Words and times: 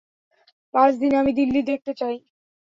পাঁচ 0.73 0.91
দিনে 0.95 1.15
আমি 1.17 1.31
দিল্লি 1.33 1.61
দেখতে 1.63 1.91
চাই। 1.93 2.15